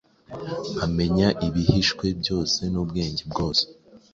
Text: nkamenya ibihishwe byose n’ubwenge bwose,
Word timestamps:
nkamenya 0.71 1.27
ibihishwe 1.47 2.05
byose 2.21 2.59
n’ubwenge 2.71 3.23
bwose, 3.31 3.63